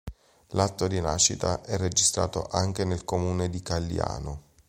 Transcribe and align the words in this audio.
L'atto 0.53 0.87
di 0.87 0.99
nascita 0.99 1.61
è 1.61 1.77
registrato 1.77 2.47
anche 2.47 2.83
nel 2.85 3.05
Comune 3.05 3.51
di 3.51 3.61
Calliano. 3.61 4.41